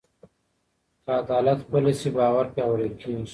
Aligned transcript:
که 1.03 1.11
عدالت 1.23 1.59
پلی 1.71 1.93
شي، 1.99 2.09
باور 2.17 2.45
پیاوړی 2.55 2.89
کېږي. 2.99 3.25